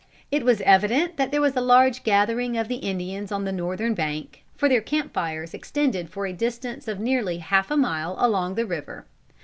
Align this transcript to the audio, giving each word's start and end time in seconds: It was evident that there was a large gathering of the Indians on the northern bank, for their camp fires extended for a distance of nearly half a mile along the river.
It 0.31 0.43
was 0.43 0.61
evident 0.61 1.17
that 1.17 1.29
there 1.29 1.41
was 1.41 1.55
a 1.55 1.61
large 1.61 2.01
gathering 2.03 2.57
of 2.57 2.67
the 2.67 2.77
Indians 2.77 3.31
on 3.31 3.45
the 3.45 3.51
northern 3.51 3.93
bank, 3.93 4.43
for 4.57 4.67
their 4.67 4.81
camp 4.81 5.13
fires 5.13 5.53
extended 5.53 6.09
for 6.09 6.25
a 6.25 6.33
distance 6.33 6.87
of 6.87 6.99
nearly 6.99 7.37
half 7.37 7.69
a 7.69 7.77
mile 7.77 8.15
along 8.17 8.55
the 8.55 8.65
river. 8.65 9.05